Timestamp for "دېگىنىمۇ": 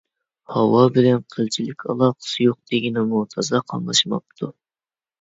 2.75-3.25